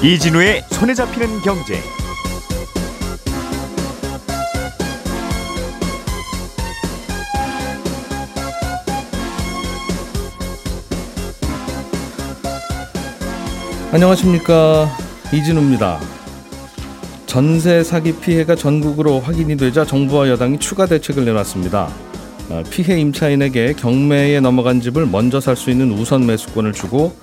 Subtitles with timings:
[0.00, 1.80] 이진우의 손에 잡히는 경제.
[13.90, 14.88] 안녕하십니까
[15.32, 15.98] 이진우입니다.
[17.26, 21.88] 전세 사기 피해가 전국으로 확인이 되자 정부와 여당이 추가 대책을 내놨습니다.
[22.50, 27.16] 어, 피해 임차인에게 경매에 넘어간 집을 먼저 살 수 있는 우선 매수권을 주고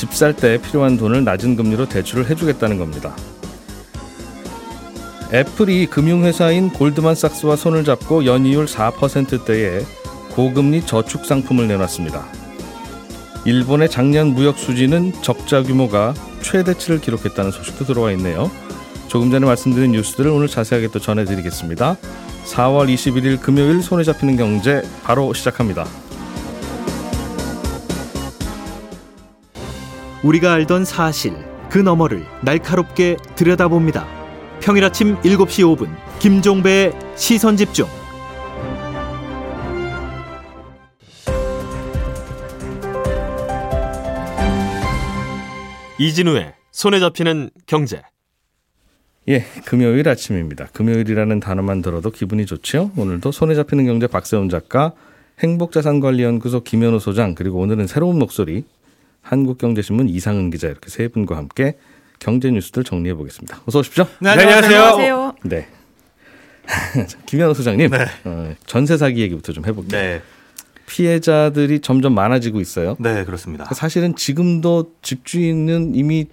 [0.00, 3.14] 집 살 때 필요한 돈을 낮은 금리로 대출을 해주겠다는 겁니다.
[5.30, 9.84] 애플이 금융회사인 골드만삭스와 손을 잡고 연이율 4%대의
[10.30, 12.24] 고금리 저축 상품을 내놨습니다.
[13.44, 18.50] 일본의 작년 무역 수지는 적자 규모가 최대치를 기록했다는 소식도 들어와 있네요.
[19.08, 21.98] 조금 전에 말씀드린 뉴스들을 오늘 자세하게 또 전해드리겠습니다.
[22.46, 25.84] 4월 21일 금요일 손에 잡히는 경제 바로 시작합니다.
[30.22, 31.32] 우리가 알던 사실
[31.70, 34.06] 그 너머를 날카롭게 들여다봅니다.
[34.60, 37.86] 평일 아침 7시 5분 김종배의 시선 집중.
[45.98, 48.02] 이진우의 손에 잡히는 경제.
[49.28, 50.66] 예, 금요일 아침입니다.
[50.72, 52.90] 금요일이라는 단어만 들어도 기분이 좋죠.
[52.96, 54.92] 오늘도 손에 잡히는 경제 박세훈 작가,
[55.40, 58.64] 행복자산관리연구소 김현우 소장, 그리고 오늘은 새로운 목소리
[59.22, 61.76] 한국경제신문 이상은 기자 이렇게 세 분과 함께
[62.18, 63.60] 경제 뉴스들 정리해 보겠습니다.
[63.66, 64.06] 어서 오십시오.
[64.20, 65.34] 네, 안녕하세요.
[65.44, 65.68] 네.
[67.26, 67.90] 김현우 소장님,
[68.24, 70.00] 어, 전세 사기 얘기부터 좀 해볼게요.
[70.00, 70.22] 네,
[70.86, 72.96] 피해자들이 점점 많아지고 있어요.
[72.98, 73.64] 네 그렇습니다.
[73.74, 76.26] 사실은 지금도 집주인은 이미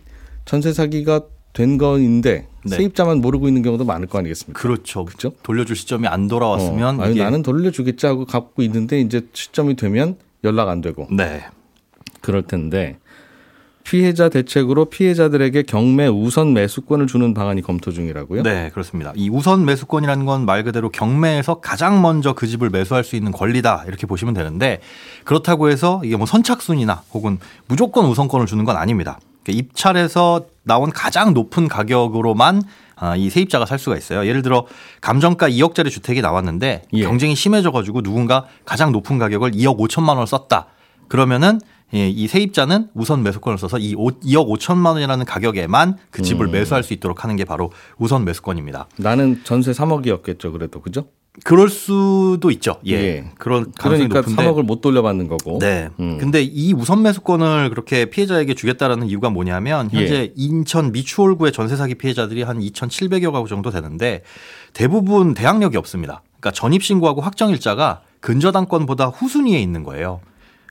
[0.46, 1.22] 전세 사기가
[1.54, 2.76] 된 거인데 네.
[2.76, 4.60] 세입자만 모르고 있는 경우도 많을 거 아니겠습니까?
[4.60, 5.06] 그렇죠.
[5.06, 5.34] 그죠?
[5.44, 10.18] 돌려줄 시점이 안 돌아왔으면 어, 아니, 이게 나는 돌려주겠지 하고 갖고 있는데 이제 시점이 되면
[10.44, 11.46] 연락 안 되고 네,
[12.22, 12.98] 그럴 텐데
[13.84, 18.44] 피해자 대책으로 피해자들에게 경매 우선 매수권을 주는 방안이 검토 중이라고요?
[18.44, 19.14] 네 그렇습니다.
[19.16, 23.86] 이 우선 매수권이라는 건 말 그대로 경매에서 가장 먼저 그 집을 매수할 수 있는 권리다
[23.88, 24.82] 이렇게 보시면 되는데
[25.24, 29.20] 그렇다고 해서 이게 뭐 선착순이나 혹은 무조건 우선권을 주는 건 아닙니다.
[29.44, 32.64] 그러니까 입찰에서 나온 가장 높은 가격으로만
[33.00, 34.26] 아, 이 세입자가 살 수가 있어요.
[34.26, 34.66] 예를 들어
[35.00, 37.04] 감정가 2억짜리 주택이 나왔는데 예.
[37.04, 40.68] 경쟁이 심해져가지고 누군가 가장 높은 가격을 2억 5천만 원을 썼다.
[41.08, 41.62] 그러면은
[41.94, 46.52] 예, 이 세입자는 우선 매수권을 써서 이 5, 2억 5천만 원이라는 가격에만 그 집을 음.
[46.52, 48.88] 매수할 수 있도록 하는 게 바로 우선 매수권입니다.
[48.98, 51.08] 나는 전세 3억이었겠죠, 그래도 그죠?
[51.44, 52.78] 그럴 수도 있죠.
[52.88, 52.94] 예.
[52.94, 53.26] 예.
[53.38, 54.52] 그런 가능성이 그러니까 높은데.
[54.52, 55.60] 3억을 못 돌려받는 거고.
[55.60, 55.90] 네.
[56.00, 56.18] 음.
[56.18, 60.00] 근데 이 우선 매수권을 그렇게 피해자에게 주겠다라는 이유가 뭐냐면 예.
[60.00, 64.24] 현재 인천 미추홀구의 전세 사기 피해자들이 한 2,700여 가구 정도 되는데
[64.74, 66.24] 대부분 대항력이 없습니다.
[66.40, 70.22] 그러니까 전입 신고하고 확정 일자가 근저당권보다 후순위에 있는 거예요.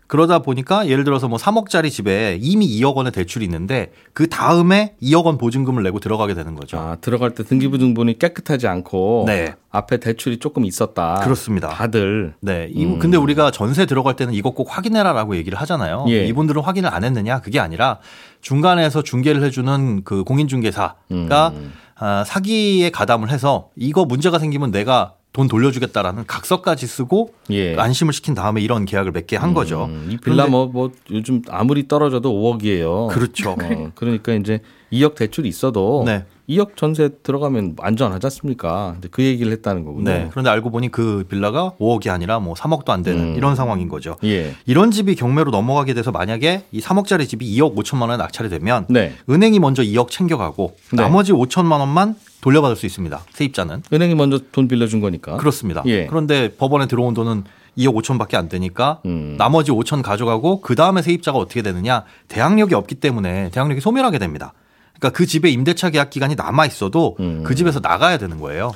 [0.07, 5.25] 그러다 보니까 예를 들어서 뭐 3억짜리 집에 이미 2억 원의 대출이 있는데 그 다음에 2억
[5.25, 6.79] 원 보증금을 내고 들어가게 되는 거죠.
[6.79, 9.55] 아, 들어갈 때 등기부등본이 깨끗하지 않고 네.
[9.71, 11.21] 앞에 대출이 조금 있었다.
[11.25, 11.69] 그렇습니다.
[11.71, 12.69] 다들 네.
[12.73, 12.99] 이- 음.
[13.01, 16.05] 근데 우리가 전세 들어갈 때는 이거 꼭 확인해라라고 얘기를 하잖아요.
[16.09, 16.25] 예.
[16.27, 17.41] 이분들은 확인을 안 했느냐?
[17.41, 17.99] 그게 아니라
[18.41, 21.73] 중간에서 중개를 해주는 그 공인중개사가 음.
[21.99, 27.77] 아, 사기에 가담을 해서 이거 문제가 생기면 내가 돈 돌려주겠다라는 각서까지 쓰고 예.
[27.77, 29.85] 안심을 시킨 다음에 이런 계약을 맺게 한 거죠.
[29.85, 33.09] 음, 이 빌라 그런데- 뭐, 뭐 요즘 아무리 떨어져도 5억이에요.
[33.09, 33.51] 그렇죠.
[33.51, 34.61] 어, 그러니까 이제
[34.91, 36.25] 2억 대출이 있어도 네.
[36.49, 38.97] 2억 전세 들어가면 안전하지 않습니까?
[39.11, 40.05] 그 얘기를 했다는 거군요.
[40.11, 40.29] 네.
[40.31, 43.35] 그런데 알고 보니 그 빌라가 5억이 아니라 뭐 3억도 안 되는 음.
[43.37, 44.17] 이런 상황인 거죠.
[44.25, 44.55] 예.
[44.67, 49.15] 이런 집이 경매로 넘어가게 돼서 만약에 이 3억짜리 집이 2억 5천만 원에 낙찰이 되면 네.
[49.29, 51.03] 은행이 먼저 2억 챙겨가고 네.
[51.03, 53.25] 나머지 5천만 원만 돌려받을 수 있습니다.
[53.31, 53.83] 세입자는.
[53.93, 55.37] 은행이 먼저 돈 빌려준 거니까.
[55.37, 55.83] 그렇습니다.
[55.87, 56.07] 예.
[56.07, 57.45] 그런데 법원에 들어온 돈은
[57.77, 59.35] 2억 5천밖에 안 되니까 음.
[59.37, 64.53] 나머지 5천 가져가고 그 다음에 세입자가 어떻게 되느냐 대항력이 없기 때문에 대항력이 소멸하게 됩니다.
[64.99, 67.43] 그러니까 그 집에 임대차 계약 기간이 남아 있어도 음.
[67.45, 68.73] 그 집에서 나가야 되는 거예요.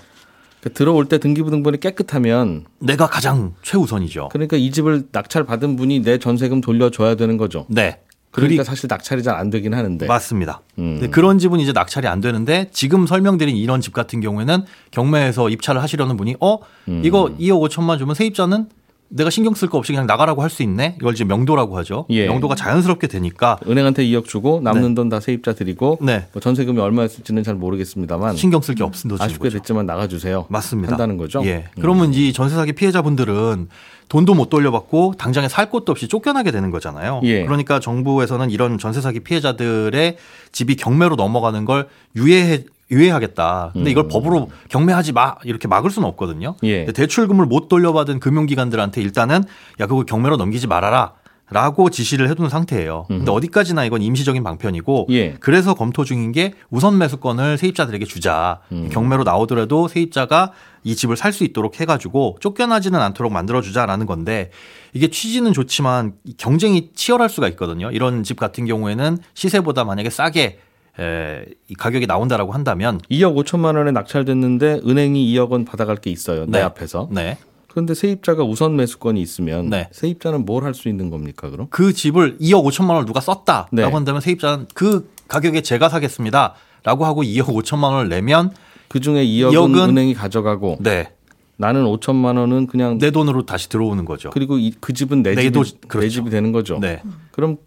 [0.61, 4.29] 그러니까 들어올 때 등기부등본이 깨끗하면 내가 가장 최우선이죠.
[4.33, 7.67] 그러니까 이 집을 낙찰 받은 분이 내 전세금 돌려줘야 되는 거죠.
[7.69, 8.01] 네.
[8.33, 10.07] 그러니까 그리- 사실 낙찰이 잘 안 되긴 하는데.
[10.07, 10.61] 맞습니다.
[10.79, 10.99] 음.
[11.01, 15.83] 근데 그런 집은 이제 낙찰이 안 되는데 지금 설명드린 이런 집 같은 경우에는 경매에서 입찰을
[15.83, 16.59] 하시려는 분이 어
[16.89, 17.03] 음.
[17.05, 18.69] 이거 2억 5천만 주면 세입자는
[19.13, 20.97] 내가 신경 쓸 거 없이 그냥 나가라고 할 수 있네.
[21.01, 22.07] 이걸 이제 명도라고 하죠.
[22.11, 22.27] 예.
[22.27, 26.27] 명도가 자연스럽게 되니까 은행한테 2억 주고 남는 돈다 세입자 드리고 네.
[26.33, 29.59] 뭐 전세금이 얼마였을지는 잘 모르겠습니다만 신경 쓸 게 없는 아쉽게 거죠.
[29.59, 30.47] 됐지만 나가주세요.
[30.49, 30.93] 맞습니다.
[30.93, 31.43] 한다는 거죠.
[31.45, 31.67] 예.
[31.77, 31.81] 음.
[31.81, 33.69] 그러면 이 전세 사기 피해자분들은
[34.09, 37.21] 돈도 못 돌려받고 당장에 살 곳도 없이 쫓겨나게 되는 거잖아요.
[37.25, 37.45] 예.
[37.45, 40.17] 그러니까 정부에서는 이런 전세 사기 피해자들의
[40.51, 41.87] 집이 경매로 넘어가는 걸
[42.17, 43.71] 유예해 유예하겠다.
[43.73, 46.57] 근데 이걸 법으로 경매하지 마 이렇게 막을 수는 없거든요.
[46.63, 46.67] 음.
[46.67, 46.85] 예.
[46.85, 49.45] 근데 대출금을 못 돌려받은 금융기관들한테 일단은
[49.81, 51.13] 야 그거 경매로 넘기지 말아라.
[51.53, 53.07] 라고 지시를 해둔 상태예요.
[53.09, 53.35] 근데 음.
[53.35, 55.35] 어디까지나 이건 임시적인 방편이고 예.
[55.41, 58.61] 그래서 검토 중인 게 우선 매수권을 세입자들에게 주자.
[58.71, 58.89] 음.
[58.93, 60.53] 경매로 나오더라도 세입자가
[60.85, 64.51] 이 집을 살 수 있도록 해가지고 쫓겨나지는 않도록 만들어주자라는 건데
[64.93, 67.91] 이게 취지는 좋지만 이 경쟁이 치열할 수가 있거든요.
[67.91, 70.61] 이런 집 같은 경우에는 시세보다 만약에 싸게
[70.99, 76.47] 에, 이 가격이 나온다라고 한다면 2억 5천만 원에 낙찰됐는데 은행이 2억 원 받아갈 게 있어요.
[76.47, 76.61] 내 네.
[76.63, 77.09] 앞에서.
[77.13, 77.39] 네.
[77.69, 79.89] 그런데 세입자가 우선 매수권이 있으면 네.
[79.93, 81.69] 세입자는 뭘 할 수 있는 겁니까, 그럼?
[81.71, 83.83] 그 집을 2억 5천만 원을 누가 썼다라고 네.
[83.85, 88.51] 한다면 세입자는 그 가격에 제가 사겠습니다라고 하고 2억 5천만 원을 내면
[88.89, 91.13] 그 중에 2억은, 2억은 은행이 가져가고 네.
[91.57, 94.31] 나는 5천만 원은 그냥 내 돈으로 다시 들어오는 거죠.
[94.31, 96.09] 그리고 이, 그 집은 내, 내 집이, 돈, 내 그렇죠.
[96.09, 96.79] 집이 되는 거죠.
[96.81, 97.03] 네.
[97.31, 97.59] 그럼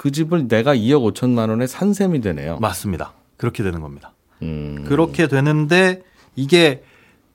[0.00, 2.56] 그 집을 내가 2억 5천만 원에 산 셈이 되네요.
[2.58, 3.12] 맞습니다.
[3.36, 4.14] 그렇게 되는 겁니다.
[4.40, 6.02] 음, 그렇게 되는데
[6.34, 6.82] 이게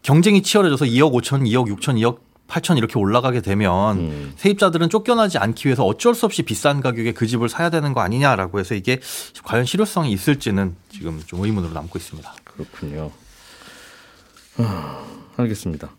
[0.01, 4.33] 경쟁이 치열해져서 2억 5천, 2억 6천, 2억 8천 이렇게 올라가게 되면 음.
[4.37, 8.57] 세입자들은 쫓겨나지 않기 위해서 어쩔 수 없이 비싼 가격에 그 집을 사야 되는 거 아니냐라고
[8.57, 8.99] 해서 이게
[9.43, 12.33] 과연 실효성이 있을지는 지금 좀 의문으로 남고 있습니다.
[12.45, 13.11] 그렇군요.
[14.57, 15.05] 아,
[15.37, 15.91] 알겠습니다.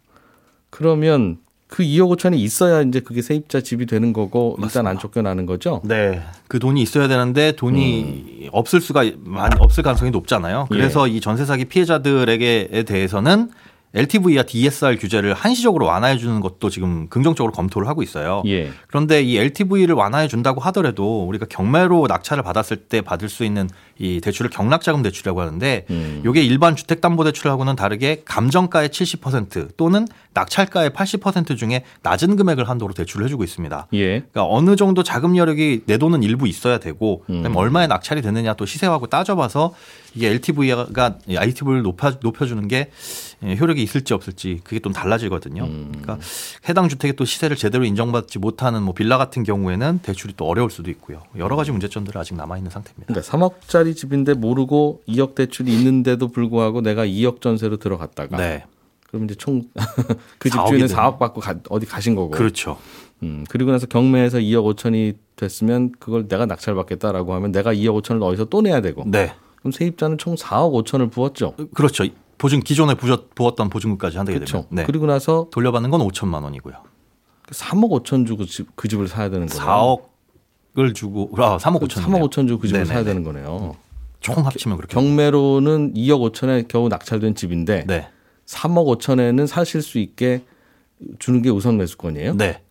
[0.71, 5.81] 그러면 그 2억 5천이 있어야 이제 그게 세입자 집이 되는 거고 일단 안 쫓겨나는 거죠?
[5.85, 6.23] 네.
[6.49, 10.67] 그 돈이 있어야 되는데 돈이 없을 수가 많이 없을 가능성이 높잖아요.
[10.71, 13.51] 그래서 이 전세 사기 피해자들에게 대해서는
[13.96, 18.43] LTV와 DSR 규제를 한시적으로 완화해 주는 것도 지금 긍정적으로 검토를 하고 있어요.
[18.46, 18.70] 예.
[18.88, 24.20] 그런데 이 LTV를 완화해 준다고 하더라도 우리가 경매로 낙찰을 받았을 때 받을 수 있는 이
[24.20, 26.22] 대출을 경락자금 대출이라고 하는데 음.
[26.28, 33.44] 이게 일반 주택담보대출하고는 다르게 감정가의 70% 또는 낙찰가의 80% 중에 낮은 금액을 한도로 대출을 해주고
[33.44, 33.87] 있습니다.
[33.94, 34.06] 예.
[34.06, 37.50] 그러니까 어느 정도 자금 여력이 내 돈은 일부 있어야 되고 음.
[37.56, 39.75] 얼마에 낙찰이 되느냐 또 시세하고 따져봐서
[40.14, 42.90] 이게 LTV가 ITV를 높여 높여주는 게 예,
[43.43, 45.65] 효력이 있을지 없을지 그게 좀 달라지거든요.
[45.65, 45.88] 음.
[45.93, 46.19] 그러니까
[46.69, 50.91] 해당 주택의 또 시세를 제대로 인정받지 못하는 뭐 빌라 같은 경우에는 대출이 또 어려울 수도
[50.91, 51.23] 있고요.
[51.37, 53.06] 여러 가지 문제점들이 아직 남아 있는 상태입니다.
[53.12, 58.65] 그러니까 3억짜리 집인데 모르고 2억 대출이 있는데도 불구하고 내가 2억 전세로 들어갔다가 네,
[59.09, 59.62] 그럼 이제 총
[60.39, 61.03] 그 4억이 집주인은 되는.
[61.03, 62.31] 4억 받고 가- 어디 가신 거고.
[62.31, 62.79] 그렇죠.
[63.23, 68.47] 음, 그리고 나서 경매에서 2억 5천이 됐으면 그걸 내가 낙찰받겠다라고 하면 내가 2억 5천을 어디서
[68.47, 69.05] 또 내야 되고.
[69.06, 71.55] 네, 그럼 세입자는 총 4억 5천을 부었죠.
[71.75, 72.05] 그렇죠.
[72.38, 74.53] 보증 기존에 부었, 부었던 보증금까지 한다게 그렇죠.
[74.62, 74.85] 되면 네.
[74.85, 76.75] 그리고 나서 돌려받는 건 5천만 원이고요.
[77.50, 79.99] 3억 5천 주고 집, 그 집을 사야 되는 거네요.
[80.75, 82.03] 4억을 주고 아, 3억 5천.
[82.03, 82.93] 3억 5천 주고 그 집을 네네네.
[82.93, 83.77] 사야 되는 거네요.
[84.21, 84.94] 총 합치면 그렇게.
[84.94, 88.09] 경매로는 2억 5천에 겨우 낙찰된 집인데 네.
[88.47, 90.44] 3억 5천에는 사실 수 있게
[91.19, 92.35] 주는 게 우선 매수권이에요.
[92.37, 92.62] 네.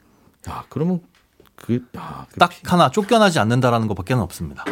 [0.50, 1.02] 야, 그러면
[1.56, 4.64] 그 야, 그딱 하나 쫓겨나지 않는다라는 것밖에 는 없습니다.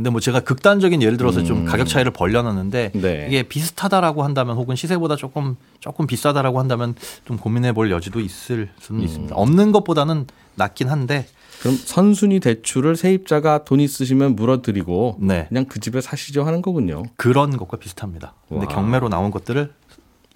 [0.00, 3.00] 근데 뭐 제가 극단적인 예를 들어서 좀 가격 차이를 벌려놨는데 음.
[3.02, 3.26] 네.
[3.28, 6.94] 이게 비슷하다라고 한다면 혹은 시세보다 조금 조금 비싸다라고 한다면
[7.26, 9.36] 좀 고민해 볼 여지도 있을 수는 있습니다.
[9.36, 11.26] 없는 것보다는 낫긴 한데
[11.60, 15.44] 그럼 선순위 대출을 세입자가 돈 있으시면 물어드리고 네.
[15.50, 17.02] 그냥 그 집에 사시죠 하는 거군요.
[17.16, 18.32] 그런 것과 비슷합니다.
[18.48, 18.72] 근데 와.
[18.72, 18.74] 음.
[18.74, 19.70] 경매로 나온 것들을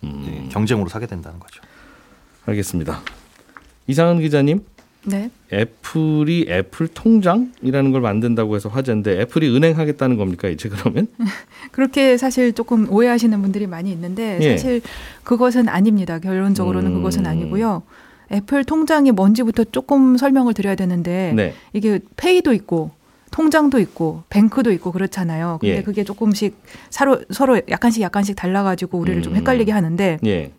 [0.02, 1.62] 네, 경쟁으로 사게 된다는 거죠.
[2.44, 3.00] 알겠습니다.
[3.86, 4.62] 이상은 기자님,
[5.04, 5.30] 네.
[5.52, 11.06] 애플이 애플 통장이라는 걸 만든다고 해서 화제인데 애플이 은행하겠다는 겁니까 이제 그러면?
[11.72, 14.50] 그렇게 사실 조금 오해하시는 분들이 많이 있는데 예.
[14.56, 14.80] 사실
[15.22, 16.18] 그것은 아닙니다.
[16.18, 16.96] 결론적으로는 음.
[16.96, 17.82] 그것은 아니고요.
[18.32, 21.54] 애플 통장이 뭔지부터 조금 설명을 드려야 되는데 네.
[21.72, 22.90] 이게 페이도 있고
[23.30, 25.58] 통장도 있고 뱅크도 있고 그렇잖아요.
[25.60, 25.82] 근데 예.
[25.82, 26.56] 그게 조금씩
[26.88, 29.36] 서로 서로 약간씩 약간씩 달라가지고 우리를 좀 음.
[29.38, 30.52] 헷갈리게 하는데 예.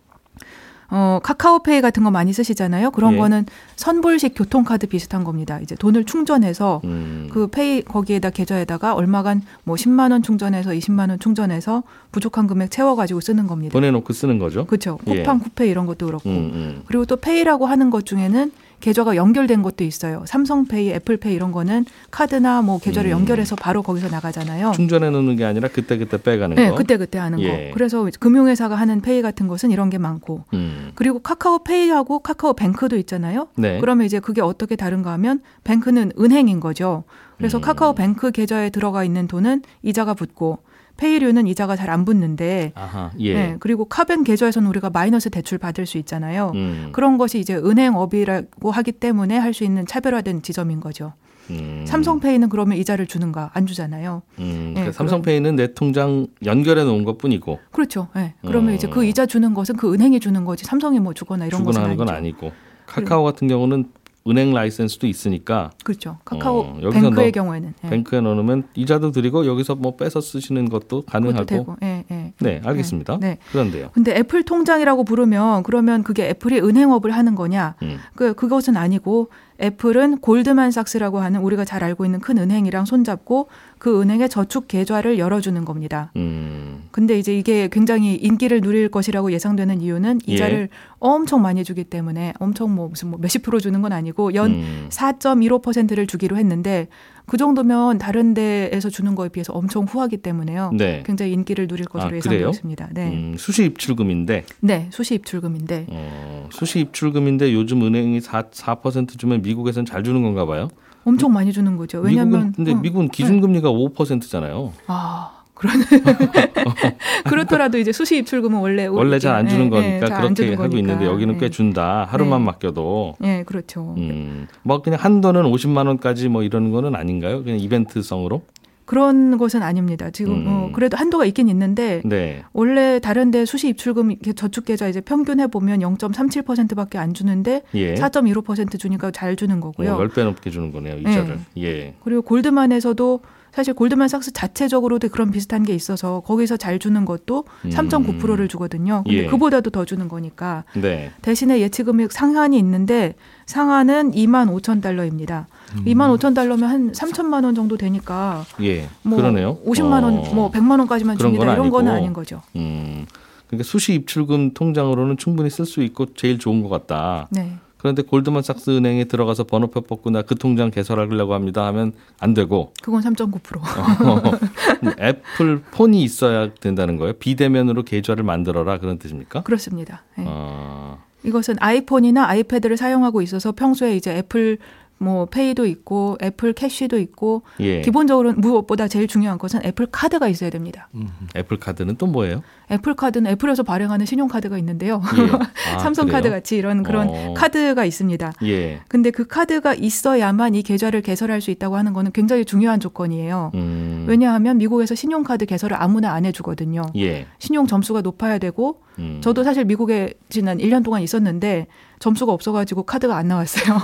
[0.90, 2.92] 어 카카오페이 같은 거 많이 쓰시잖아요.
[2.92, 3.18] 그런 예.
[3.18, 5.60] 거는 선불식 교통카드 비슷한 겁니다.
[5.62, 7.30] 이제 돈을 충전해서 음.
[7.32, 12.96] 그 페이 거기에다 계좌에다가 얼마간 뭐 10만 원 충전해서 20만 원 충전해서 부족한 금액 채워
[12.96, 13.74] 가지고 쓰는 겁니다.
[13.74, 14.66] 보내 놓고 쓰는 거죠.
[14.66, 15.00] 그렇죠.
[15.08, 15.18] 예.
[15.18, 16.30] 쿠팡 쿠페이 이런 것도 그렇고.
[16.30, 16.84] 음, 음.
[16.88, 18.52] 그리고 또 페이라고 하는 것 중에는
[18.86, 20.24] 계좌가 연결된 것도 있어요.
[20.28, 23.18] 삼성페이, 애플페이 이런 거는 카드나 뭐 계좌를 음.
[23.18, 24.74] 연결해서 바로 거기서 나가잖아요.
[24.76, 26.76] 충전해 놓는 게 아니라 그때 그때 빼가는 네, 거.
[26.76, 27.70] 그때 그때 하는 예.
[27.70, 27.74] 거.
[27.74, 30.44] 그래서 금융회사가 하는 페이 같은 것은 이런 게 많고.
[30.54, 30.92] 음.
[30.94, 33.48] 그리고 카카오페이하고 카카오뱅크도 있잖아요.
[33.56, 33.80] 네.
[33.80, 37.06] 그러면 이제 그게 어떻게 다른가 하면 뱅크는 은행인 거죠.
[37.40, 37.62] 그래서 음.
[37.62, 40.60] 카카오뱅크 계좌에 들어가 있는 돈은 이자가 붙고
[40.98, 43.12] 페이류는 이자가 잘 안 붙는데 아하.
[43.20, 43.34] 예.
[43.34, 46.52] 네, 그리고 카뱅 계좌에서는 우리가 마이너스 대출 받을 수 있잖아요.
[46.56, 46.90] 음.
[46.94, 51.14] 그런 것이 이제 은행업이라고 하기 때문에 할 수 있는 차별화된 지점인 거죠.
[51.52, 51.86] 음.
[51.88, 54.24] 삼성페이는 그러면 이자를 주는가 안 주잖아요.
[54.40, 54.70] 음.
[54.70, 58.08] 예, 그러니까 삼성페이는 내 통장 연결해 놓은 것뿐이고 그렇죠.
[58.16, 58.34] 네.
[58.42, 58.76] 그러면 어.
[58.76, 61.92] 이제 그 이자 주는 것은 그 은행이 주는 거지 삼성이 뭐 주거나 이런 것은 주거나
[61.92, 62.06] 하는 아니죠.
[62.06, 62.52] 건 아니고
[62.88, 63.86] 카카오 같은 경우는
[64.28, 66.18] 은행 라이센스도 있으니까 그렇죠.
[66.26, 67.90] 카카오 어, 뱅크의 너- 경우에는 예.
[67.90, 71.76] 뱅크에 넣으면 이자도 드리고 여기서 뭐 빼서 쓰시는 것도 가능하고 되고.
[71.84, 72.04] 예.
[72.10, 72.34] 예.
[72.40, 73.20] 네, 알겠습니다.
[73.22, 73.38] 네.
[73.52, 73.90] 그런데요.
[73.94, 77.76] 근데 애플 통장이라고 부르면 그러면 그게 애플이 은행업을 하는 거냐?
[77.84, 78.00] 음.
[78.16, 79.30] 그 그것은 아니고
[79.62, 83.48] 애플은 골드만삭스라고 하는 우리가 잘 알고 있는 큰 은행이랑 손잡고
[83.78, 86.12] 그 은행의 저축 계좌를 열어주는 겁니다.
[86.16, 86.88] 음.
[86.92, 90.34] 근데 이제 이게 굉장히 인기를 누릴 것이라고 예상되는 이유는 예.
[90.34, 90.70] 이자를
[91.00, 94.88] 엄청 많이 주기 때문에 엄청 뭐 무슨 뭐 몇십 프로 주는 건 아니고 연 음.
[94.90, 96.88] 4.15%를 주기로 했는데
[97.26, 100.72] 그 정도면 다른 데에서 주는 거에 비해서 엄청 후하기 때문에요.
[100.74, 101.04] 네.
[101.06, 102.50] 굉장히 인기를 누릴 것으로 아, 예상되고?
[102.50, 102.90] 있습니다.
[102.94, 103.08] 네.
[103.08, 109.86] 음, 수시 입출금인데 네, 수시 입출금인데 어, 수시 입출금인데 요즘 은행이 4, 4% 주면 미국에선
[109.86, 110.70] 잘 주는 건가 봐요.
[111.04, 112.00] 엄청 많이 주는 거죠.
[112.00, 114.74] 왜냐면 미국은 근데 어, 미국은 기준금리가 5%잖아요.
[114.88, 115.74] 아, 그런
[117.26, 120.78] 그렇더라도 이제 수시 입출금은 원래 원래 잘안 예, 주는 예, 거니까 잘안 그렇게 하고 거니까.
[120.78, 121.50] 있는데 여기는 꽤 예.
[121.50, 122.06] 준다.
[122.10, 122.46] 하루만 네.
[122.46, 123.16] 맡겨도.
[123.24, 123.96] 예, 그렇죠.
[123.98, 124.48] 음.
[124.64, 127.44] 뭐 그냥 한도는 50만 원까지 뭐 이런 거는 아닌가요?
[127.44, 128.42] 그냥 이벤트성으로?
[128.86, 130.12] 그런 것은 아닙니다.
[130.12, 130.46] 지금 음.
[130.48, 132.44] 어, 그래도 한도가 있긴 있는데 네.
[132.54, 137.96] 원래 다른데 수시 입출금 이렇게 저축 계좌 이제 평균 해 보면 0.37%밖에 안 주는데 예.
[137.96, 139.96] 4.15% 주니까 잘 주는 거고요.
[139.96, 141.40] 뭐 10배 넘게 주는 거네요, 이자를.
[141.58, 141.96] 예.
[142.04, 143.22] 그리고 골드만에서도
[143.56, 147.70] 사실 골드만삭스 자체적으로도 그런 비슷한 게 있어서 거기서 잘 주는 것도 음.
[147.70, 149.04] 3.9%를 주거든요.
[149.06, 149.28] 근데 예.
[149.28, 151.12] 그보다도 더 주는 거니까 네.
[151.22, 155.48] 대신에 예치금액 상한이 있는데 상한은 2만 5천 달러입니다.
[155.78, 155.86] 음.
[155.86, 158.90] 2만 5천 달러면 한 3천만 원 정도 되니까 예.
[159.04, 159.58] 뭐 그러네요.
[159.66, 160.34] 50만 원, 어.
[160.34, 161.46] 뭐 100만 원까지만 줍니다.
[161.46, 162.04] 건 이런 거는 아니고.
[162.04, 162.42] 아닌 거죠.
[162.58, 163.06] 음.
[163.48, 167.30] 그러니까 수시 입출금 통장으로는 충분히 쓸 수 있고 제일 좋은 것 같다.
[167.32, 167.58] 네.
[167.78, 175.00] 그런데 골드만삭스 은행에 들어가서 번호표 뽑고 나그 통장 개설하려고 합니다 하면 안 되고 그건 3.9%.
[175.00, 177.14] 애플 폰이 있어야 된다는 거예요.
[177.14, 179.44] 비대면으로 계좌를 만들어라 그런 뜻입니까?
[179.44, 180.04] 그렇습니다.
[180.18, 180.26] 네.
[180.28, 184.58] 아, 이것은 아이폰이나 아이패드를 사용하고 있어서 평소에 이제 애플
[184.98, 187.82] 뭐 페이도 있고 애플 캐시도 있고 예.
[187.82, 190.90] 기본적으로 무엇보다 제일 중요한 것은 애플 카드가 있어야 됩니다.
[191.36, 192.44] 애플 카드는 또 뭐예요?
[192.72, 195.02] 애플 카드는 애플에서 발행하는 신용 카드가 있는데요.
[195.18, 195.76] 예.
[195.76, 196.30] 아, 삼성 카드?
[196.30, 197.34] 같이 이런 그런 어.
[197.36, 198.34] 카드가 있습니다.
[198.44, 198.80] 예.
[198.88, 203.52] 근데 그 카드가 있어야만 이 계좌를 개설할 수 있다고 하는 거는 굉장히 중요한 조건이에요.
[203.54, 204.06] 음.
[204.08, 206.84] 왜냐하면 미국에서 신용 카드 개설을 아무나 안 해주거든요.
[206.96, 207.28] 예.
[207.40, 209.20] 신용 점수가 높아야 되고 음.
[209.22, 211.68] 저도 사실 미국에 지난 1년 동안 있었는데
[212.00, 213.80] 점수가 없어가지고 카드가 안 나왔어요.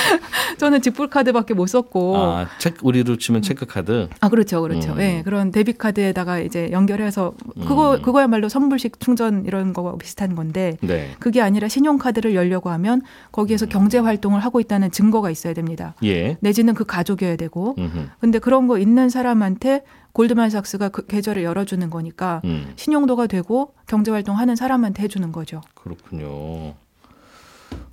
[0.58, 2.16] 저는 직불 카드밖에 못 썼고.
[2.16, 4.08] 아, 아, 책 우리로 치면 체크 카드.
[4.30, 4.92] 그렇죠, 그렇죠.
[4.92, 5.00] 음.
[5.00, 7.34] 예, 그런 데뷔 카드에다가 이제 연결해서
[7.66, 8.02] 그거 음.
[8.02, 11.14] 그거야말로 선불식 충전 이런 거와 비슷한 건데 네.
[11.18, 13.02] 그게 아니라 신용 카드를 열려고 하면
[13.32, 15.94] 거기에서 경제 활동을 하고 있다는 증거가 있어야 됩니다.
[16.04, 16.36] 예.
[16.40, 17.74] 내지는 그 가족이어야 되고.
[17.78, 18.08] 음흠.
[18.20, 22.72] 근데 그런 거 있는 사람한테 골드만삭스가 그 계좌를 열어주는 거니까 음.
[22.76, 25.60] 신용도가 되고 경제 활동하는 사람한테 해주는 거죠.
[25.74, 26.74] 그렇군요.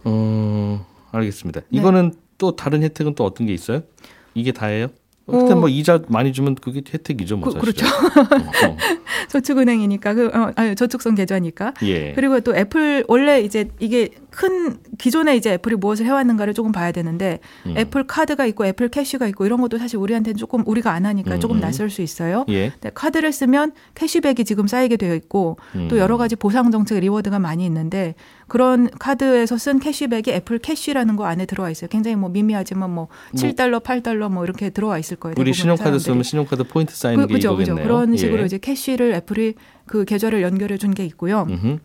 [0.10, 1.62] 어, 알겠습니다.
[1.62, 1.66] 네.
[1.72, 3.82] 이거는 또 다른 혜택은 또 어떤 게 있어요?
[4.34, 4.88] 이게 다예요?
[5.26, 5.56] 그때 어.
[5.58, 7.74] 뭐 이자 많이 주면 그게 혜택이죠, 뭐 그- 사실.
[7.74, 7.86] 그렇죠.
[8.68, 8.78] 어,
[9.30, 11.74] 저축은행이니까 그 어, 아니, 저축성 계좌니까.
[11.84, 12.14] 예.
[12.14, 17.40] 그리고 또 애플 원래 이제 이게 큰 기존에 이제 애플이 무엇을 해왔는가를 조금 봐야 되는데
[17.66, 17.76] 음.
[17.78, 21.58] 애플 카드가 있고 애플 캐시가 있고 이런 것도 사실 우리한테는 조금 우리가 안 하니까 조금
[21.58, 21.62] 음.
[21.62, 22.46] 낯설 수 있어요.
[22.50, 22.70] 예.
[22.70, 25.88] 근데 카드를 쓰면 캐시백이 지금 쌓이게 되어 있고 음.
[25.90, 28.16] 또 여러 가지 보상 정책 reward가 많이 있는데
[28.48, 31.90] 그런 카드에서 쓴 캐시백이 애플 캐시라는 거 안에 들어와 있어요.
[31.90, 35.36] 굉장히 뭐 미미하지만 뭐 7달러, 8달러 뭐 이렇게 들어와 있을 거예요.
[35.38, 36.04] 우리 신용카드 사람들이.
[36.04, 37.72] 쓰면 신용카드 포인트 쌓이는 그, 게 그죠, 그죠.
[37.74, 37.88] 이거겠네요.
[37.88, 38.46] 그런 식으로 예.
[38.46, 41.46] 이제 캐시를 애플이 그 계좌를 연결해 준 게 있고요.
[41.50, 41.78] 음흠.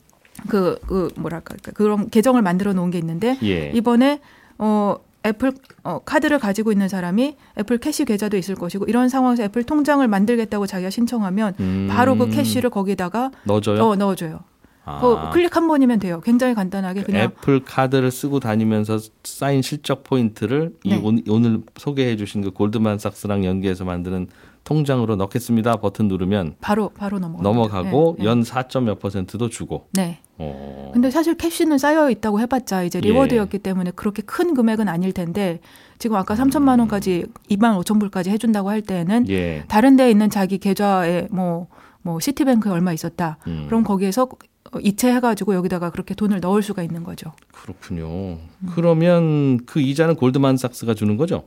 [0.49, 3.71] 그, 그 뭐랄까 그러니까 그런 계정을 만들어 놓은 게 있는데 예.
[3.75, 4.21] 이번에
[4.59, 5.53] 어 애플
[5.85, 10.67] 어, 카드를 가지고 있는 사람이 애플 캐시 계좌도 있을 것이고 이런 상황에서 애플 통장을 만들겠다고
[10.67, 11.89] 자기가 신청하면 음.
[11.91, 13.81] 바로 그 캐시를 거기다가 넣어줘요.
[13.85, 14.41] 어, 넣어줘요.
[14.85, 15.01] 아.
[15.01, 16.21] 그 클릭 한 번이면 돼요.
[16.25, 20.97] 굉장히 간단하게 그냥 애플 카드를 쓰고 다니면서 쌓인 실적 포인트를 이 네.
[20.97, 24.27] 온- 오늘 소개해 주신 그 골드만삭스랑 연계해서 만드는
[24.65, 28.31] 통장으로 넣겠습니다 버튼 누르면 바로 바로 넘어가 넘어가고 네, 네.
[28.31, 29.89] 연 4.몇 퍼센트도 주고.
[29.93, 30.19] 네.
[30.39, 30.91] 어.
[30.93, 33.09] 근데 사실 캐시는 쌓여 있다고 해봤자 이제 예.
[33.09, 35.61] reward였기 때문에 그렇게 큰 금액은 아닐 텐데
[35.99, 39.65] 지금 아까 3천만 원까지 2만 5천 불까지 해준다고 할 때는 예.
[39.69, 41.69] 다른 데에 있는 자기 계좌에 뭐,
[42.03, 43.39] 뭐 시티뱅크에 얼마 있었다.
[43.47, 43.67] 음.
[43.67, 44.29] 그럼 거기에서
[44.81, 47.33] 이체해가지고 여기다가 그렇게 돈을 넣을 수가 있는 거죠.
[47.53, 48.39] 그렇군요.
[48.75, 51.45] 그러면 그 이자는 골드만삭스가 주는 거죠?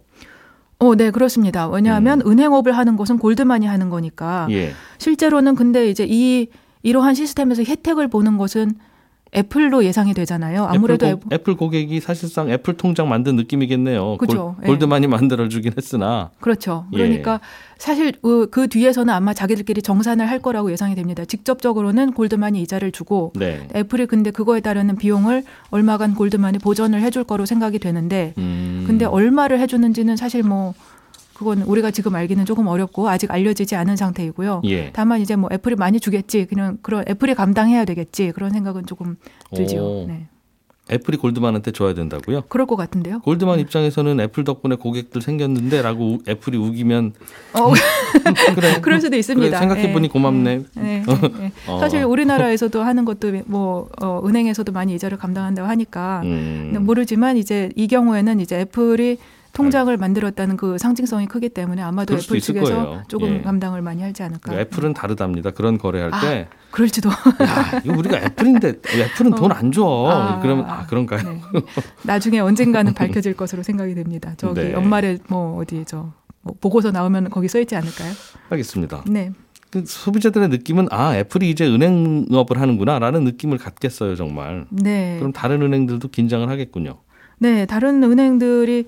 [0.86, 1.68] 어, 네, 그렇습니다.
[1.68, 4.46] 왜냐하면 은행업을 하는 것은 골드만이 하는 거니까.
[4.50, 4.54] 음.
[4.54, 4.72] 예.
[4.98, 6.48] 실제로는 근데 이제 이
[6.84, 8.76] 이러한 시스템에서 혜택을 보는 것은
[9.36, 10.66] 애플로 예상이 되잖아요.
[10.66, 14.18] 아무래도 애플, 고, 애플 고객이 사실상 애플 통장 만든 느낌이겠네요.
[14.18, 14.56] 그죠.
[14.58, 16.30] 골, 골드만이 만들어 주긴 했으나.
[16.40, 16.86] 그렇죠.
[16.94, 16.98] 예.
[16.98, 17.40] 그러니까
[17.78, 21.26] 사실 그, 그 뒤에서는 아마 자기들끼리 정산을 할 거라고 예상이 됩니다.
[21.26, 23.68] 직접적으로는 골드만이 이자를 주고 네.
[23.76, 28.86] 애플이 근데 그거에 따르는 비용을 얼마간 골드만이 보전을 해줄 거로 생각이 되는데 음.
[28.88, 30.74] 근데 얼마를 해주는지는 사실 뭐
[31.36, 34.62] 그건 우리가 지금 알기는 조금 어렵고 아직 알려지지 않은 상태이고요.
[34.66, 34.92] 예.
[34.94, 36.46] 다만 이제 뭐 애플이 많이 주겠지.
[36.46, 38.32] 그냥 그런 애플이 감당해야 되겠지.
[38.34, 39.18] 그런 생각은 조금.
[39.52, 40.06] 오.
[40.08, 40.28] 네.
[40.92, 42.44] 애플이 골드만한테 줘야 된다고요?
[42.48, 43.20] 그럴 것 같은데요.
[43.22, 47.14] 골드만 입장에서는 애플 덕분에 고객들 생겼는데라고 우- 애플이 우기면
[47.54, 47.72] 어,
[48.54, 49.48] 그래 그럴 수도 있습니다.
[49.50, 50.08] 그래, 생각해 보니 예.
[50.10, 50.58] 고맙네.
[50.58, 51.04] 네, 네,
[51.40, 51.52] 네.
[51.68, 51.80] 어.
[51.80, 56.78] 사실 우리나라에서도 하는 것도 뭐 어, 은행에서도 많이 이자를 감당한다고 하니까 음.
[56.82, 59.18] 모르지만 이제 이 경우에는 이제 애플이
[59.56, 63.04] 통장을 만들었다는 그 상징성이 크기 때문에 아마도 애플 측에서 거예요.
[63.08, 63.42] 조금 예.
[63.42, 64.52] 감당을 많이 하지 않을까.
[64.52, 65.52] 그러니까 애플은 다르답니다.
[65.52, 67.10] 그런 거래할 아, 때 그럴지도.
[67.10, 70.08] 야, 이거 우리가 애플인데 애플은 돈안 줘.
[70.12, 70.40] 아.
[70.42, 71.22] 그러면 아 그런가요?
[71.24, 71.42] 네.
[72.04, 74.34] 나중에 언젠가는 밝혀질 것으로 생각이 됩니다.
[74.36, 74.74] 저기 네.
[74.74, 76.12] 연말에 뭐 어디 저뭐
[76.60, 78.12] 보고서 나오면 거기 써 있지 않을까요?
[78.50, 79.06] 알겠습니다.
[79.08, 79.32] 네.
[79.72, 84.66] 그 소비자들의 느낌은 아 애플이 이제 은행업을 하는구나라는 느낌을 갖겠어요 정말.
[84.70, 85.16] 네.
[85.18, 87.00] 그럼 다른 은행들도 긴장을 하겠군요.
[87.38, 88.86] 네, 다른 은행들이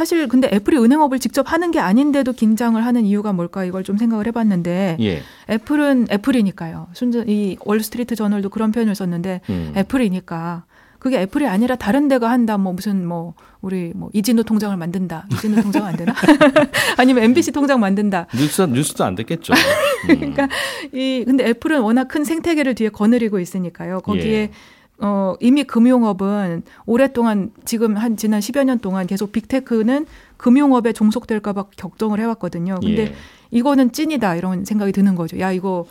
[0.00, 4.26] 사실 근데 애플이 은행업을 직접 하는 게 아닌데도 긴장을 하는 이유가 뭘까 이걸 좀 생각을
[4.28, 5.22] 해봤는데 예.
[5.50, 6.86] 애플은 애플이니까요.
[6.94, 9.74] 순전 이 월스트리트 저널도 그런 표현을 썼는데 음.
[9.76, 10.64] 애플이니까
[10.98, 15.60] 그게 애플이 아니라 다른 데가 한다 뭐 무슨 뭐 우리 뭐 이진우 통장을 만든다 이진우
[15.60, 16.14] 통장 안 되나
[16.96, 19.52] 아니면 MBC 통장 만든다 뉴스 뉴스도 안 됐겠죠.
[20.08, 20.18] 음.
[20.18, 20.48] 그러니까
[20.94, 24.00] 이 근데 애플은 워낙 큰 생태계를 뒤에 거느리고 있으니까요.
[24.00, 24.50] 거기에 예.
[25.00, 31.64] 어 이미 금융업은 오랫동안 지금 한 지난 10여 년 동안 계속 빅테크는 금융업에 종속될까 봐
[31.76, 32.78] 걱정을 해 왔거든요.
[32.80, 33.14] 근데 예.
[33.50, 35.38] 이거는 찐이다 이런 생각이 드는 거죠.
[35.40, 35.86] 야, 이거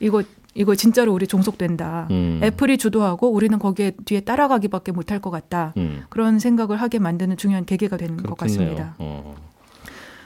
[0.00, 0.22] 이거
[0.54, 2.08] 이거 진짜로 우리 종속된다.
[2.10, 2.40] 음.
[2.42, 5.72] 애플이 주도하고 우리는 거기에 뒤에 따라가기밖에 못할 것 같다.
[5.76, 6.02] 음.
[6.08, 8.58] 그런 생각을 하게 만드는 중요한 계기가 되는 것 그렇겠네요.
[8.58, 8.94] 같습니다.
[8.98, 9.34] 어.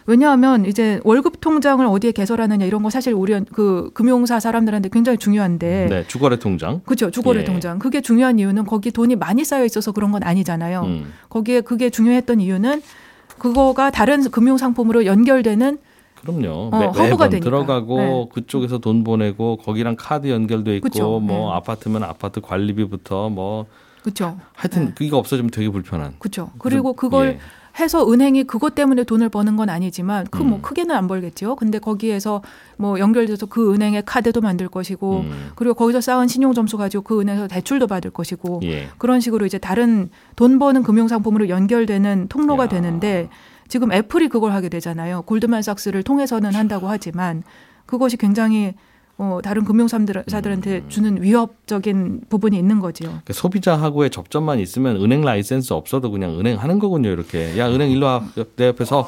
[0.06, 5.86] 왜냐하면 이제 월급 통장을 어디에 개설하느냐 이런 거 사실 우리 그 금융사 사람들한테 굉장히 중요한데
[5.90, 6.80] 네, 주거래 통장.
[6.84, 7.44] 그렇죠 주거래 예.
[7.44, 10.82] 통장 그게 중요한 이유는 거기 돈이 많이 쌓여 있어서 그런 건 아니잖아요.
[10.82, 11.12] 음.
[11.28, 12.82] 거기에 그게 중요했던 이유는
[13.38, 15.78] 그거가 다른 금융 상품으로 연결되는
[16.20, 16.70] 그럼요.
[16.72, 17.44] 어, 매, 허브가 매번 되니까.
[17.44, 18.28] 들어가고 네.
[18.32, 21.20] 그쪽에서 돈 보내고 거기랑 카드 연결돼 있고 그쵸.
[21.20, 21.56] 뭐 네.
[21.56, 23.66] 아파트면 아파트 관리비부터 뭐
[24.06, 24.38] 그렇죠.
[24.52, 24.92] 하여튼 네.
[24.94, 26.14] 그게 없어지면 되게 불편한.
[26.20, 26.52] 그렇죠.
[26.58, 27.38] 그리고 그걸 예.
[27.82, 30.62] 해서 은행이 그것 때문에 돈을 버는 건 아니지만 그뭐 음.
[30.62, 31.56] 크게는 안 벌겠죠.
[31.56, 32.40] 근데 거기에서
[32.76, 35.50] 뭐 연결돼서 그 은행의 카드도 만들 것이고 음.
[35.56, 38.88] 그리고 거기서 쌓은 신용 점수 가지고 그 은행에서 대출도 받을 것이고 예.
[38.96, 42.68] 그런 식으로 이제 다른 돈 버는 금융 상품으로 연결되는 통로가 야.
[42.68, 43.28] 되는데
[43.66, 45.22] 지금 애플이 그걸 하게 되잖아요.
[45.22, 47.42] 골드만삭스를 통해서는 한다고 하지만
[47.86, 48.74] 그것이 굉장히
[49.18, 50.88] 어, 다른 금융사들한테 음.
[50.88, 53.08] 주는 위협적인 부분이 있는 거지요.
[53.08, 57.08] 그러니까 소비자하고의 접점만 있으면 은행 라이센스 없어도 그냥 은행 하는 거군요.
[57.08, 58.22] 이렇게 야 은행 일로 와
[58.56, 59.06] 내 옆에서 어,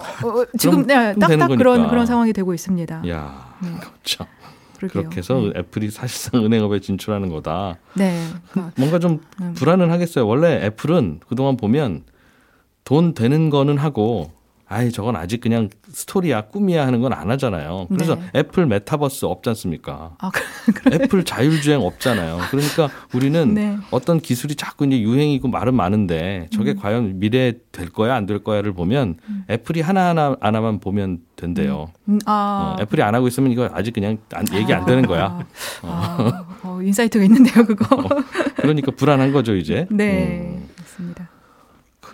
[0.58, 1.88] 지금 네, 딱딱 그런.
[1.88, 3.02] 그런 상황이 되고 있습니다.
[3.08, 3.68] 야 네.
[3.80, 4.24] 그렇죠.
[4.78, 5.02] 그러게요.
[5.02, 5.52] 그렇게 해서 네.
[5.58, 7.76] 애플이 사실상 은행업에 진출하는 거다.
[7.94, 8.22] 네.
[8.52, 9.52] 그러니까 뭔가 좀 음.
[9.54, 10.26] 불안은 하겠어요.
[10.26, 12.04] 원래 애플은 그동안 보면
[12.84, 14.30] 돈 되는 거는 하고
[14.70, 17.86] 아이 저건 아직 그냥 스토리야 꿈이야 하는 건 안 하잖아요.
[17.88, 18.22] 그래서 네.
[18.36, 20.12] 애플 메타버스 없지 않습니까?
[20.18, 20.30] 아,
[20.74, 22.38] 그- 애플 자율주행 없잖아요.
[22.50, 23.78] 그러니까 우리는 네.
[23.90, 26.76] 어떤 기술이 자꾸 이제 유행이고 말은 많은데 저게 음.
[26.76, 29.16] 과연 미래에 될 거야 안 될 거야를 보면
[29.48, 31.90] 애플이 하나하나 하나만 보면 된대요.
[32.08, 32.76] 음, 아.
[32.78, 35.46] 어, 애플이 안 하고 있으면 이거 아직 그냥 안- 얘기 안 되는 거야.
[35.82, 38.06] 아, 어, insight가 있는데요, 그거.
[38.56, 39.86] 그러니까 불안한 거죠 이제.
[39.90, 40.68] 네, 음.
[40.78, 41.30] 맞습니다.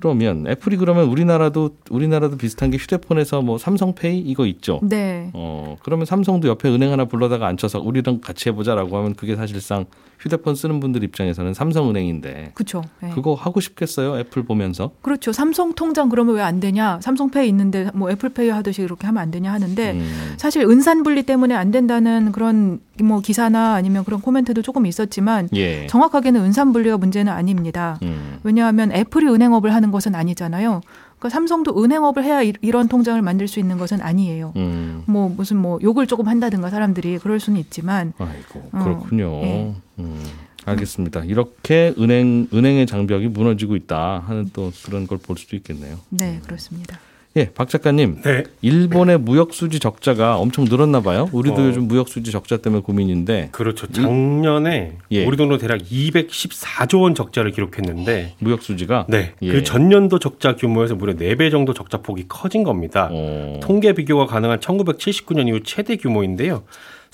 [0.04, 4.80] 그러면 애플이 그러면 우리나라도 우리나라도 비슷한 게 휴대폰에서 뭐 삼성페이 이거 있죠.
[4.82, 5.30] 네.
[5.32, 9.86] 어 그러면 삼성도 옆에 은행 하나 불러다가 앉혀서 우리랑 같이 해보자라고 하면 그게 사실상
[10.24, 12.82] 휴대폰 쓰는 분들 입장에서는 삼성은행인데 그렇죠.
[13.02, 13.10] 네.
[13.14, 14.92] 그거 하고 싶겠어요 애플 보면서.
[15.02, 15.30] 그렇죠.
[15.32, 16.98] 삼성 통장 그러면 왜 안 되냐?
[17.02, 21.54] 삼성페이 있는데 뭐 애플페이 하듯이 이렇게 하면 안 되냐 하는데 음, 사실 은산 분리 때문에
[21.54, 25.86] 안 된다는 그런 뭐 기사나 아니면 그런 코멘트도 조금 있었지만 예.
[25.88, 27.98] 정확하게는 은산 분리가 문제는 아닙니다.
[28.02, 30.80] 음, 왜냐하면 애플이 은행업을 하는 것은 아니잖아요.
[31.24, 34.52] 그러니까 삼성도 은행업을 해야 이- 이런 통장을 만들 수 있는 것은 아니에요.
[34.56, 35.02] 음.
[35.06, 39.40] 뭐 무슨 뭐 욕을 조금 한다든가 사람들이 그럴 수는 있지만 아이고 어, 그렇군요.
[39.42, 39.74] 예.
[40.00, 40.22] 음,
[40.66, 41.24] 알겠습니다.
[41.24, 45.96] 이렇게 은행 은행의 장벽이 무너지고 있다 하는 또 그런 걸 볼 수도 있겠네요.
[46.10, 46.98] 네 그렇습니다.
[47.36, 48.22] 예, 박 작가님.
[48.22, 48.44] 네.
[48.62, 51.28] 일본의 무역 수지 적자가 엄청 늘었나 봐요.
[51.32, 51.66] 우리도 어.
[51.66, 53.88] 요즘 무역 수지 적자 때문에 고민인데 그렇죠.
[53.88, 55.24] 작년에 예.
[55.24, 59.32] 우리 돈으로 대략 214조 원 적자를 기록했는데 무역 수지가 네.
[59.42, 59.50] 예.
[59.50, 63.08] 그 전년도 적자 규모에서 무려 4배 정도 적자 폭이 커진 겁니다.
[63.10, 63.58] 어.
[63.62, 66.62] 통계 비교가 가능한 1979년 이후 최대 규모인데요.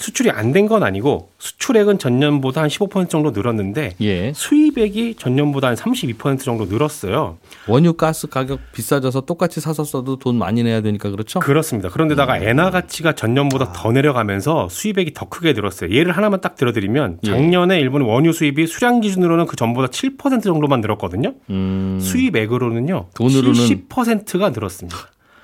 [0.00, 4.32] 수출이 안 된 건 아니고 수출액은 전년보다 한 15% 정도 늘었는데 예.
[4.34, 7.36] 수입액이 전년보다 한 32% 정도 늘었어요.
[7.68, 11.38] 원유 가스 가격 비싸져서 똑같이 사서 써도 돈 많이 내야 되니까 그렇죠?
[11.40, 11.88] 그렇습니다.
[11.90, 12.42] 그런데다가 음.
[12.48, 15.90] 엔화 가치가 전년보다 더 내려가면서 수입액이 더 크게 늘었어요.
[15.90, 17.30] 예를 하나만 딱 들어드리면 예.
[17.30, 21.34] 작년에 일본 원유 수입이 수량 기준으로는 그 전보다 7% 정도만 늘었거든요.
[21.50, 21.98] 음.
[22.00, 23.08] 수입액으로는요.
[23.14, 24.96] 돈으로는- 70%가 늘었습니다.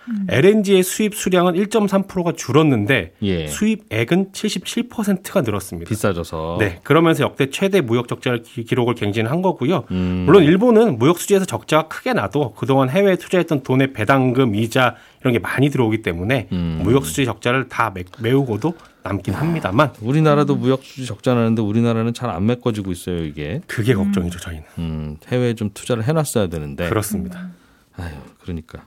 [0.09, 0.27] 음.
[0.29, 3.47] LNG의 수입 수량은 1.3%가 줄었는데 예.
[3.47, 5.88] 수입액은 77%가 늘었습니다.
[5.88, 6.57] 비싸져서.
[6.61, 9.85] 네, 그러면서 역대 최대 무역 적자 기록을 갱신한 거고요.
[9.90, 10.25] 음.
[10.27, 15.38] 물론 일본은 무역 수지에서 적자가 크게 나도 그동안 해외에 투자했던 돈의 배당금, 이자 이런 게
[15.38, 16.81] 많이 들어오기 때문에 음.
[16.83, 22.27] 무역 수지 적자를 다 매, 메우고도 남긴 합니다만 우리나라도 무역 수지 적자 나는데 우리나라는 잘
[22.31, 23.61] 안 메꿔지고 있어요, 이게.
[23.69, 24.64] 그게 걱정이죠, 저희는.
[24.79, 26.88] 음, 해외에 좀 투자를 해 놨어야 되는데.
[26.88, 27.51] 그렇습니다.
[27.97, 28.85] 아유, 그러니까.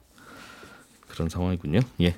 [1.20, 1.82] 그런 상황이군요.
[2.00, 2.16] 예.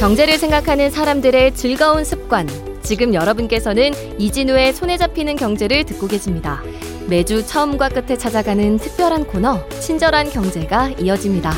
[0.00, 2.48] 경제를 생각하는 사람들의 즐거운 습관.
[2.82, 6.60] 지금 여러분께서는 이진우의 손에 잡히는 경제를 듣고 계십니다.
[7.08, 11.52] 매주 처음과 끝에 찾아가는 특별한 코너, 친절한 경제가 이어집니다.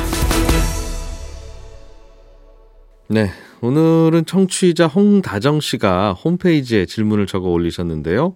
[3.07, 3.31] 네.
[3.61, 8.35] 오늘은 청취자 홍다정 씨가 홈페이지에 질문을 적어 올리셨는데요.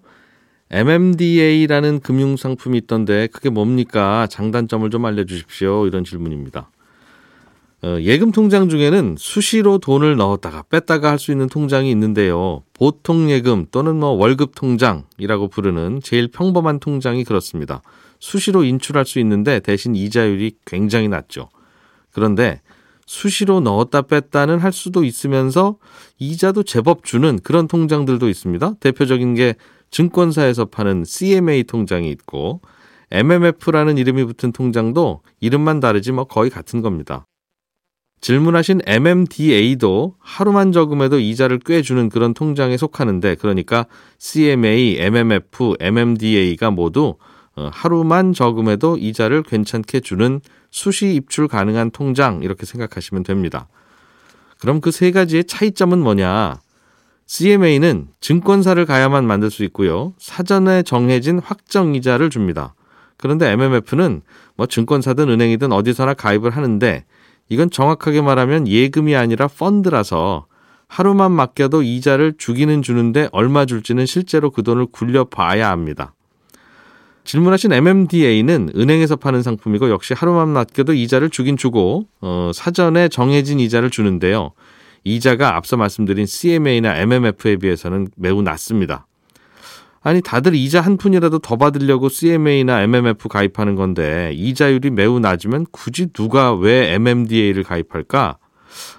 [0.71, 4.25] MMDA라는 금융 상품이 있던데 그게 뭡니까?
[4.29, 5.85] 장단점을 좀 알려주십시오.
[5.85, 6.69] 이런 질문입니다.
[7.83, 12.63] 어, 예금 통장 중에는 수시로 돈을 넣었다가 뺐다가 할 수 있는 통장이 있는데요.
[12.73, 17.81] 보통 예금 또는 뭐 월급 통장이라고 부르는 제일 평범한 통장이 그렇습니다.
[18.19, 21.49] 수시로 인출할 수 있는데 대신 이자율이 굉장히 낮죠.
[22.11, 22.61] 그런데
[23.07, 25.77] 수시로 넣었다 뺐다는 할 수도 있으면서
[26.19, 28.75] 이자도 제법 주는 그런 통장들도 있습니다.
[28.79, 29.55] 대표적인 게
[29.91, 32.61] 증권사에서 파는 CMA 통장이 있고
[33.11, 37.25] MMF라는 이름이 붙은 통장도 이름만 다르지 뭐 거의 같은 겁니다.
[38.21, 43.87] 질문하신 MMDA도 하루만 적금해도 이자를 꽤 주는 그런 통장에 속하는데 그러니까
[44.19, 47.15] CMA, MMF, MMDA가 모두
[47.55, 53.67] 어, 하루만 적금해도 이자를 괜찮게 주는 수시 입출 가능한 통장 이렇게 생각하시면 됩니다.
[54.59, 56.59] 그럼 그 세 가지의 차이점은 뭐냐?
[57.31, 60.11] CMA는 증권사를 가야만 만들 수 있고요.
[60.17, 62.73] 사전에 정해진 확정 이자를 줍니다.
[63.15, 64.21] 그런데 MMF는
[64.57, 67.05] 뭐 증권사든 은행이든 어디서나 가입을 하는데
[67.47, 70.47] 이건 정확하게 말하면 예금이 아니라 펀드라서
[70.89, 76.13] 하루만 맡겨도 이자를 주기는 주는데 얼마 줄지는 실제로 그 돈을 굴려봐야 합니다.
[77.23, 83.89] 질문하신 MMDA는 은행에서 파는 상품이고 역시 하루만 맡겨도 이자를 주긴 주고 어, 사전에 정해진 이자를
[83.89, 84.51] 주는데요.
[85.03, 89.07] 이자가 앞서 말씀드린 CMA나 MMF에 비해서는 매우 낮습니다.
[90.03, 96.07] 아니 다들 이자 한 푼이라도 더 받으려고 CMA나 MMF 가입하는 건데 이자율이 매우 낮으면 굳이
[96.07, 98.37] 누가 왜 MMDA를 가입할까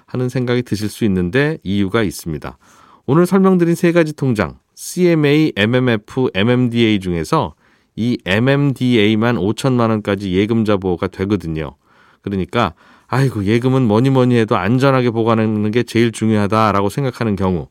[0.05, 2.57] 하는 생각이 드실 수 있는데 이유가 있습니다.
[3.05, 7.55] 오늘 설명드린 세 가지 통장 CMA, MMF, MMDA 중에서
[7.95, 11.75] 이 MMDA만 5천만 원까지 예금자 보호가 되거든요.
[12.21, 12.73] 그러니까
[13.13, 17.67] 아이고 예금은 뭐니 뭐니 해도 안전하게 보관하는 게 제일 중요하다라고 생각하는 경우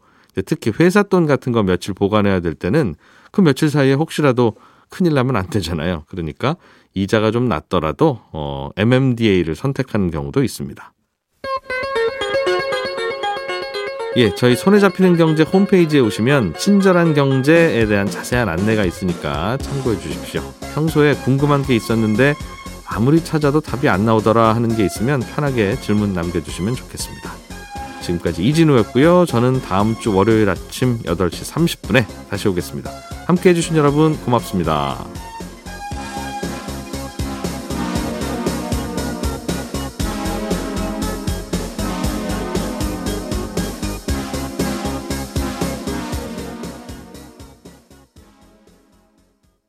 [0.46, 2.94] 특히 회사 돈 같은 거 며칠 보관해야 될 때는
[3.32, 4.54] 그 며칠 사이에 혹시라도
[4.88, 6.04] 큰일 나면 안 되잖아요.
[6.06, 6.54] 그러니까
[6.94, 10.92] 이자가 좀 낮더라도 어, MMDA를 선택하는 경우도 있습니다.
[14.18, 20.42] 예, 저희 손에 잡히는 경제 홈페이지에 오시면 친절한 경제에 대한 자세한 안내가 있으니까 참고해 주십시오.
[20.74, 22.34] 평소에 궁금한 게 있었는데
[22.94, 27.32] 아무리 찾아도 답이 안 나오더라 하는 게 있으면 편하게 질문 남겨주시면 좋겠습니다.
[28.02, 29.26] 지금까지 이진우였고요.
[29.26, 32.90] 저는 다음 주 월요일 아침 8시 30분에 다시 오겠습니다.
[33.26, 35.31] 함께 해주신 여러분 고맙습니다.